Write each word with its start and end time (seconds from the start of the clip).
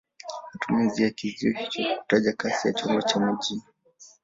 Matumizi 0.53 1.03
ya 1.03 1.09
kizio 1.11 1.51
hicho 1.51 1.81
ni 1.81 1.95
kutaja 1.95 2.33
kasi 2.33 2.67
ya 2.67 2.73
chombo 2.73 3.01
cha 3.01 3.19
majini. 3.19 3.61